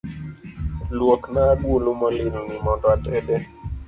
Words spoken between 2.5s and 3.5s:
mondo atede